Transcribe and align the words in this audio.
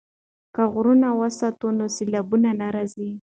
که 0.53 0.63
غرونه 0.73 1.09
وساتو 1.19 1.67
نو 1.77 1.85
سیلابونه 1.95 2.49
نه 2.59 2.67
راځي. 2.75 3.11